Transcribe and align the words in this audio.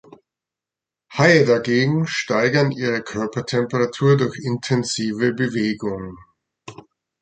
Haie 1.15 1.45
dagegen 1.45 2.07
steigern 2.07 2.71
ihre 2.71 3.03
Körpertemperatur 3.03 4.17
durch 4.17 4.39
intensive 4.43 5.31
Bewegung. 5.33 6.17